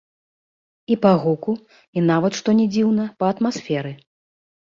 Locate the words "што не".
2.39-2.65